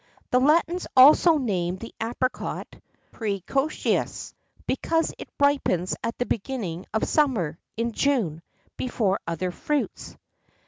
[0.01, 2.67] [XII 61] The Latins also named the apricot
[3.13, 4.33] præcocia (precocious),
[4.65, 8.41] because it ripens at the beginning of summer (in June)
[8.77, 10.17] before other fruits.